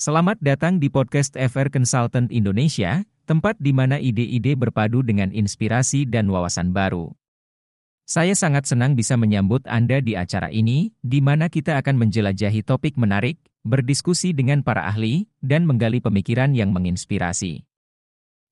Selamat 0.00 0.40
datang 0.40 0.80
di 0.80 0.88
podcast 0.88 1.36
FR 1.36 1.68
Consultant 1.68 2.32
Indonesia, 2.32 3.04
tempat 3.28 3.60
di 3.60 3.68
mana 3.76 4.00
ide-ide 4.00 4.56
berpadu 4.56 5.04
dengan 5.04 5.28
inspirasi 5.28 6.08
dan 6.08 6.32
wawasan 6.32 6.72
baru. 6.72 7.12
Saya 8.08 8.32
sangat 8.32 8.64
senang 8.64 8.96
bisa 8.96 9.20
menyambut 9.20 9.60
Anda 9.68 10.00
di 10.00 10.16
acara 10.16 10.48
ini, 10.48 10.96
di 11.04 11.20
mana 11.20 11.52
kita 11.52 11.76
akan 11.76 12.00
menjelajahi 12.00 12.64
topik 12.64 12.96
menarik, 12.96 13.44
berdiskusi 13.60 14.32
dengan 14.32 14.64
para 14.64 14.88
ahli, 14.88 15.28
dan 15.44 15.68
menggali 15.68 16.00
pemikiran 16.00 16.56
yang 16.56 16.72
menginspirasi. 16.72 17.68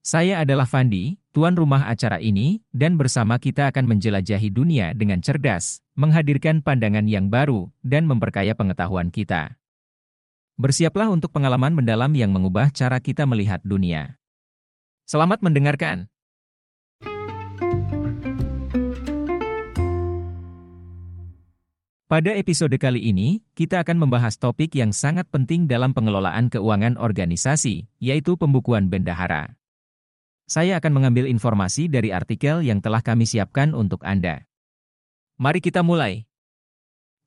Saya 0.05 0.45
adalah 0.45 0.69
Fandi, 0.69 1.17
tuan 1.33 1.57
rumah 1.57 1.89
acara 1.89 2.21
ini, 2.21 2.61
dan 2.77 3.01
bersama 3.01 3.41
kita 3.41 3.73
akan 3.73 3.89
menjelajahi 3.89 4.53
dunia 4.53 4.93
dengan 4.93 5.25
cerdas, 5.25 5.81
menghadirkan 5.97 6.61
pandangan 6.61 7.09
yang 7.09 7.33
baru, 7.33 7.73
dan 7.81 8.05
memperkaya 8.05 8.53
pengetahuan 8.53 9.09
kita. 9.09 9.57
Bersiaplah 10.59 11.07
untuk 11.07 11.31
pengalaman 11.31 11.71
mendalam 11.71 12.11
yang 12.19 12.35
mengubah 12.35 12.75
cara 12.75 12.99
kita 12.99 13.23
melihat 13.31 13.63
dunia. 13.63 14.19
Selamat 15.07 15.39
mendengarkan. 15.39 16.11
Pada 22.11 22.35
episode 22.35 22.75
kali 22.75 23.07
ini, 23.07 23.47
kita 23.55 23.87
akan 23.87 24.03
membahas 24.03 24.35
topik 24.35 24.75
yang 24.75 24.91
sangat 24.91 25.31
penting 25.31 25.71
dalam 25.71 25.95
pengelolaan 25.95 26.51
keuangan 26.51 26.99
organisasi, 26.99 27.87
yaitu 28.03 28.35
pembukuan 28.35 28.91
bendahara. 28.91 29.55
Saya 30.51 30.83
akan 30.83 30.91
mengambil 30.91 31.31
informasi 31.31 31.87
dari 31.87 32.11
artikel 32.11 32.67
yang 32.67 32.83
telah 32.83 32.99
kami 32.99 33.31
siapkan 33.31 33.79
untuk 33.79 34.03
Anda. 34.03 34.43
Mari 35.39 35.63
kita 35.63 35.87
mulai. 35.87 36.28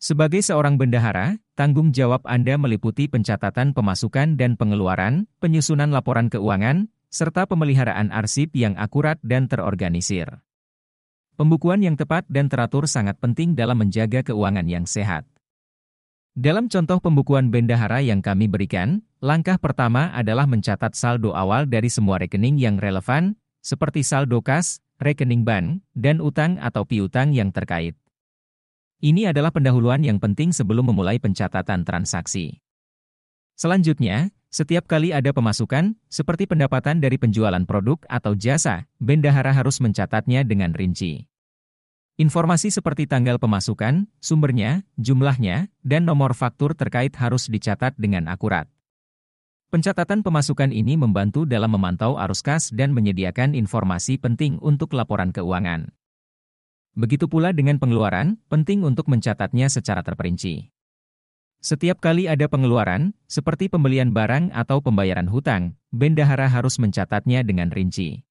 Sebagai 0.02 0.42
seorang 0.42 0.82
bendahara, 0.82 1.38
tanggung 1.54 1.94
jawab 1.94 2.26
Anda 2.26 2.58
meliputi 2.58 3.06
pencatatan 3.06 3.78
pemasukan 3.78 4.34
dan 4.34 4.58
pengeluaran, 4.58 5.30
penyusunan 5.38 5.94
laporan 5.94 6.26
keuangan, 6.26 6.90
serta 7.14 7.46
pemeliharaan 7.46 8.10
arsip 8.10 8.50
yang 8.58 8.74
akurat 8.82 9.22
dan 9.22 9.46
terorganisir. 9.46 10.42
Pembukuan 11.38 11.86
yang 11.86 11.94
tepat 11.94 12.26
dan 12.34 12.50
teratur 12.50 12.90
sangat 12.90 13.22
penting 13.22 13.54
dalam 13.54 13.78
menjaga 13.78 14.26
keuangan 14.26 14.66
yang 14.66 14.90
sehat. 14.90 15.30
Dalam 16.34 16.66
contoh 16.66 16.98
pembukuan 16.98 17.54
bendahara 17.54 18.02
yang 18.02 18.26
kami 18.26 18.50
berikan, 18.50 19.06
langkah 19.22 19.62
pertama 19.62 20.10
adalah 20.18 20.50
mencatat 20.50 20.98
saldo 20.98 21.38
awal 21.38 21.70
dari 21.70 21.94
semua 21.94 22.18
rekening 22.18 22.58
yang 22.58 22.82
relevan, 22.82 23.38
seperti 23.62 24.02
saldo 24.02 24.42
kas, 24.42 24.82
rekening 24.98 25.46
bank, 25.46 25.86
dan 25.94 26.26
utang 26.26 26.58
atau 26.58 26.90
piutang 26.90 27.38
yang 27.38 27.54
terkait. 27.54 28.01
Ini 29.02 29.34
adalah 29.34 29.50
pendahuluan 29.50 30.06
yang 30.06 30.22
penting 30.22 30.54
sebelum 30.54 30.94
memulai 30.94 31.18
pencatatan 31.18 31.82
transaksi. 31.82 32.62
Selanjutnya, 33.58 34.30
setiap 34.54 34.86
kali 34.86 35.10
ada 35.10 35.34
pemasukan, 35.34 35.98
seperti 36.06 36.46
pendapatan 36.46 37.02
dari 37.02 37.18
penjualan 37.18 37.66
produk 37.66 37.98
atau 38.06 38.38
jasa, 38.38 38.86
bendahara 39.02 39.58
harus 39.58 39.82
mencatatnya 39.82 40.46
dengan 40.46 40.78
rinci. 40.78 41.26
Informasi 42.22 42.70
seperti 42.70 43.10
tanggal 43.10 43.42
pemasukan, 43.42 44.06
sumbernya, 44.22 44.86
jumlahnya, 45.02 45.74
dan 45.82 46.06
nomor 46.06 46.38
faktur 46.38 46.78
terkait 46.78 47.18
harus 47.18 47.50
dicatat 47.50 47.98
dengan 47.98 48.30
akurat. 48.30 48.70
Pencatatan 49.74 50.22
pemasukan 50.22 50.70
ini 50.70 50.94
membantu 50.94 51.50
dalam 51.50 51.74
memantau 51.74 52.22
arus 52.22 52.46
kas 52.46 52.70
dan 52.70 52.94
menyediakan 52.94 53.58
informasi 53.58 54.22
penting 54.22 54.62
untuk 54.62 54.94
laporan 54.94 55.34
keuangan. 55.34 55.90
Begitu 56.92 57.32
pula 57.32 57.56
dengan 57.56 57.80
pengeluaran, 57.80 58.36
penting 58.52 58.84
untuk 58.84 59.08
mencatatnya 59.08 59.72
secara 59.72 60.04
terperinci. 60.04 60.76
Setiap 61.62 62.02
kali 62.02 62.26
ada 62.26 62.50
pengeluaran, 62.50 63.14
seperti 63.30 63.70
pembelian 63.70 64.12
barang 64.12 64.50
atau 64.52 64.82
pembayaran 64.82 65.30
hutang, 65.30 65.78
bendahara 65.94 66.50
harus 66.50 66.82
mencatatnya 66.82 67.46
dengan 67.46 67.70
rinci. 67.70 68.26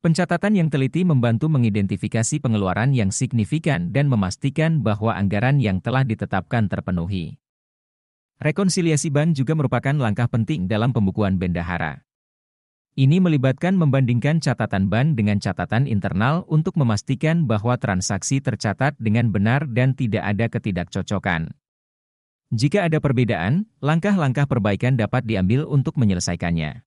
Pencatatan 0.00 0.56
yang 0.56 0.72
teliti 0.72 1.04
membantu 1.04 1.52
mengidentifikasi 1.52 2.40
pengeluaran 2.40 2.96
yang 2.96 3.12
signifikan 3.12 3.92
dan 3.92 4.08
memastikan 4.08 4.80
bahwa 4.80 5.12
anggaran 5.12 5.60
yang 5.60 5.84
telah 5.84 6.08
ditetapkan 6.08 6.72
terpenuhi. 6.72 7.36
Rekonsiliasi 8.40 9.12
bank 9.12 9.36
juga 9.36 9.52
merupakan 9.58 9.92
langkah 9.92 10.30
penting 10.30 10.70
dalam 10.70 10.94
pembukuan 10.94 11.36
bendahara. 11.36 12.07
Ini 12.98 13.22
melibatkan 13.22 13.78
membandingkan 13.78 14.42
catatan 14.42 14.90
bank 14.90 15.14
dengan 15.14 15.38
catatan 15.38 15.86
internal 15.86 16.42
untuk 16.50 16.74
memastikan 16.74 17.46
bahwa 17.46 17.78
transaksi 17.78 18.42
tercatat 18.42 18.98
dengan 18.98 19.30
benar 19.30 19.70
dan 19.70 19.94
tidak 19.94 20.26
ada 20.26 20.50
ketidakcocokan. 20.50 21.54
Jika 22.50 22.90
ada 22.90 22.98
perbedaan, 22.98 23.70
langkah-langkah 23.78 24.50
perbaikan 24.50 24.98
dapat 24.98 25.22
diambil 25.30 25.62
untuk 25.70 25.94
menyelesaikannya. 25.94 26.82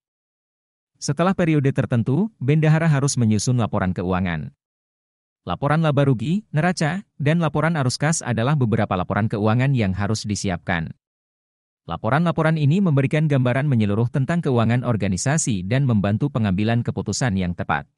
Setelah 1.00 1.32
periode 1.32 1.72
tertentu, 1.72 2.28
bendahara 2.44 2.92
harus 2.92 3.16
menyusun 3.16 3.56
laporan 3.56 3.96
keuangan. 3.96 4.52
Laporan 5.48 5.80
laba 5.80 6.12
rugi, 6.12 6.44
neraca, 6.52 7.08
dan 7.24 7.40
laporan 7.40 7.80
arus 7.80 7.96
kas 7.96 8.20
adalah 8.20 8.60
beberapa 8.60 9.00
laporan 9.00 9.32
keuangan 9.32 9.72
yang 9.72 9.96
harus 9.96 10.28
disiapkan. 10.28 10.92
Laporan-laporan 11.90 12.62
ini 12.62 12.78
memberikan 12.78 13.26
gambaran 13.26 13.66
menyeluruh 13.66 14.06
tentang 14.14 14.46
keuangan 14.46 14.86
organisasi 14.86 15.66
dan 15.66 15.90
membantu 15.90 16.30
pengambilan 16.30 16.86
keputusan 16.86 17.34
yang 17.34 17.58
tepat. 17.58 17.90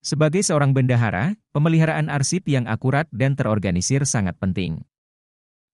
Sebagai 0.00 0.40
seorang 0.40 0.72
bendahara, 0.72 1.36
pemeliharaan 1.52 2.08
arsip 2.08 2.48
yang 2.48 2.64
akurat 2.64 3.04
dan 3.12 3.36
terorganisir 3.36 4.08
sangat 4.08 4.40
penting. 4.40 4.86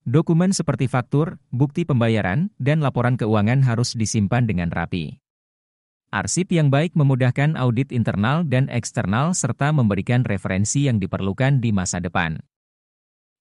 Dokumen 0.05 0.53
seperti 0.53 0.85
faktur, 0.85 1.41
bukti 1.49 1.87
pembayaran, 1.87 2.53
dan 2.61 2.85
laporan 2.85 3.17
keuangan 3.17 3.65
harus 3.65 3.97
disimpan 3.97 4.45
dengan 4.45 4.69
rapi. 4.69 5.17
Arsip 6.13 6.53
yang 6.53 6.71
baik 6.71 6.95
memudahkan 6.95 7.57
audit 7.59 7.91
internal 7.91 8.47
dan 8.47 8.71
eksternal 8.71 9.35
serta 9.35 9.73
memberikan 9.75 10.23
referensi 10.23 10.87
yang 10.87 11.03
diperlukan 11.03 11.59
di 11.59 11.75
masa 11.75 11.99
depan. 11.99 12.39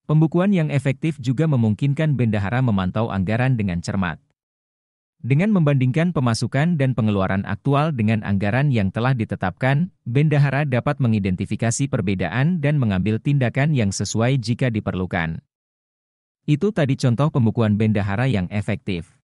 Pembukuan 0.04 0.52
yang 0.52 0.68
efektif 0.68 1.16
juga 1.16 1.48
memungkinkan 1.48 2.12
bendahara 2.12 2.60
memantau 2.60 3.08
anggaran 3.08 3.56
dengan 3.56 3.80
cermat. 3.80 4.20
Dengan 5.24 5.48
membandingkan 5.48 6.12
pemasukan 6.12 6.76
dan 6.76 6.92
pengeluaran 6.92 7.48
aktual 7.48 7.88
dengan 7.96 8.20
anggaran 8.20 8.68
yang 8.68 8.92
telah 8.92 9.16
ditetapkan, 9.16 9.88
bendahara 10.04 10.68
dapat 10.68 11.00
mengidentifikasi 11.00 11.88
perbedaan 11.88 12.60
dan 12.60 12.76
mengambil 12.76 13.16
tindakan 13.16 13.72
yang 13.72 13.88
sesuai 13.88 14.36
jika 14.36 14.68
diperlukan. 14.68 15.40
Itu 16.44 16.76
tadi 16.76 17.00
contoh 17.00 17.32
pembukuan 17.32 17.80
bendahara 17.80 18.28
yang 18.28 18.44
efektif. 18.52 19.16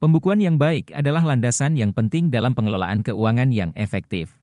Pembukuan 0.00 0.40
yang 0.40 0.56
baik 0.56 0.88
adalah 0.96 1.20
landasan 1.20 1.76
yang 1.76 1.92
penting 1.92 2.32
dalam 2.32 2.56
pengelolaan 2.56 3.04
keuangan 3.04 3.52
yang 3.52 3.76
efektif. 3.76 4.40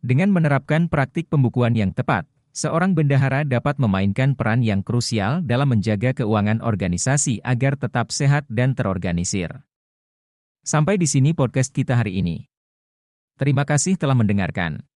Dengan 0.00 0.32
menerapkan 0.32 0.88
praktik 0.88 1.28
pembukuan 1.28 1.76
yang 1.76 1.92
tepat, 1.92 2.24
seorang 2.54 2.94
bendahara 2.94 3.42
dapat 3.42 3.76
memainkan 3.82 4.38
peran 4.38 4.62
yang 4.62 4.86
krusial 4.86 5.42
dalam 5.42 5.74
menjaga 5.74 6.14
keuangan 6.14 6.62
organisasi 6.62 7.42
agar 7.42 7.74
tetap 7.74 8.14
sehat 8.14 8.46
dan 8.46 8.78
terorganisir. 8.78 9.66
Sampai 10.62 10.96
di 10.96 11.10
sini 11.10 11.34
podcast 11.34 11.74
kita 11.74 11.98
hari 11.98 12.22
ini. 12.22 12.46
Terima 13.36 13.66
kasih 13.66 13.98
telah 13.98 14.14
mendengarkan. 14.14 14.86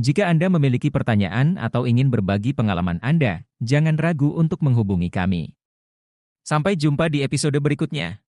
Jika 0.00 0.24
Anda 0.24 0.48
memiliki 0.48 0.88
pertanyaan 0.88 1.60
atau 1.60 1.84
ingin 1.84 2.08
berbagi 2.08 2.56
pengalaman 2.56 2.96
Anda, 3.04 3.44
jangan 3.60 4.00
ragu 4.00 4.32
untuk 4.32 4.64
menghubungi 4.64 5.12
kami. 5.12 5.52
Sampai 6.40 6.80
jumpa 6.80 7.12
di 7.12 7.20
episode 7.20 7.54
berikutnya. 7.60 8.24